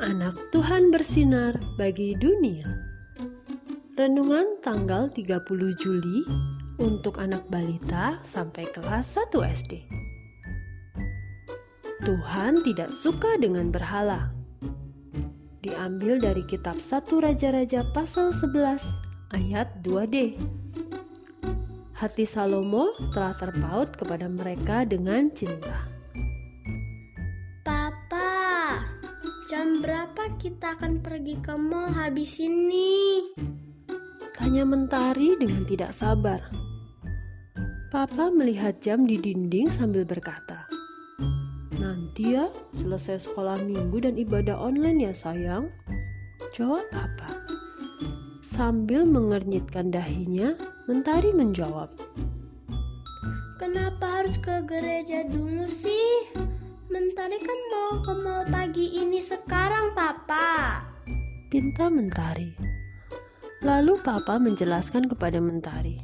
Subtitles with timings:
[0.00, 2.64] Anak Tuhan bersinar bagi dunia.
[3.92, 5.36] Renungan tanggal 30
[5.76, 6.24] Juli
[6.80, 9.84] untuk anak balita sampai kelas 1 SD.
[12.08, 14.32] Tuhan tidak suka dengan berhala.
[15.60, 18.80] Diambil dari kitab 1 Raja-Raja pasal 11
[19.36, 20.40] ayat 2D.
[22.00, 25.91] Hati Salomo telah terpaut kepada mereka dengan cinta.
[29.82, 33.18] Jam berapa kita akan pergi ke mall habis ini?
[34.38, 36.38] Tanya Mentari dengan tidak sabar.
[37.90, 40.70] Papa melihat jam di dinding sambil berkata,
[41.82, 42.46] Nanti ya,
[42.78, 45.66] selesai sekolah minggu dan ibadah online ya sayang.
[46.54, 47.34] Jawab Papa.
[48.54, 50.54] Sambil mengernyitkan dahinya,
[50.86, 51.90] Mentari menjawab,
[53.58, 56.30] Kenapa harus ke gereja dulu sih?
[56.92, 59.81] Mentari kan mau ke mall pagi ini sekarang,
[60.32, 60.88] Papa.
[61.52, 62.56] Pinta Mentari.
[63.60, 66.00] Lalu Papa menjelaskan kepada Mentari.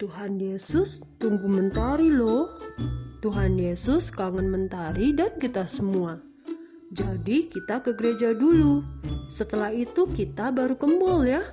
[0.00, 2.48] Tuhan Yesus tunggu Mentari loh.
[3.20, 6.16] Tuhan Yesus kangen Mentari dan kita semua.
[6.96, 8.80] Jadi kita ke gereja dulu.
[9.36, 11.44] Setelah itu kita baru ke mall ya.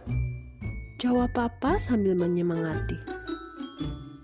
[1.03, 2.95] Jawab Papa sambil menyemangati.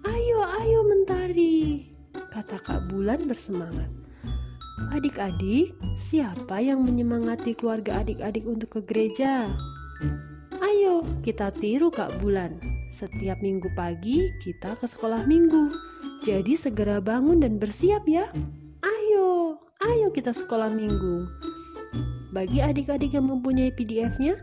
[0.08, 1.92] Ayo, ayo Mentari,
[2.32, 3.92] kata Kak Bulan bersemangat.
[4.96, 5.76] Adik-adik,
[6.06, 9.50] siapa yang menyemangati keluarga adik-adik untuk ke gereja?
[10.62, 12.62] Ayo, kita tiru Kak Bulan.
[12.94, 15.74] Setiap minggu pagi kita ke sekolah minggu.
[16.22, 18.30] Jadi segera bangun dan bersiap ya.
[18.86, 21.26] Ayo, ayo kita sekolah minggu.
[22.30, 24.38] Bagi adik-adik yang mempunyai PDF-nya,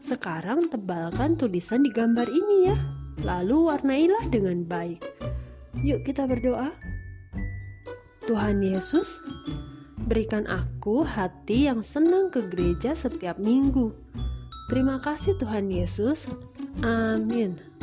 [0.00, 2.76] sekarang tebalkan tulisan di gambar ini ya.
[3.28, 5.04] Lalu warnailah dengan baik.
[5.84, 6.72] Yuk kita berdoa.
[8.24, 9.20] Tuhan Yesus,
[10.04, 13.92] berikan aku hati yang senang ke gereja setiap minggu.
[14.68, 16.28] Terima kasih Tuhan Yesus.
[16.84, 17.73] Amin.